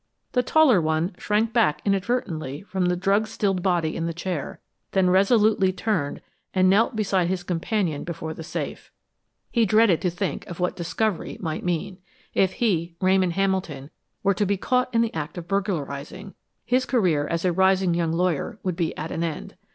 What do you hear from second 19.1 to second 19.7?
an end.